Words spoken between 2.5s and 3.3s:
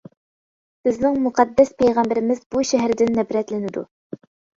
بۇ شەھەردىن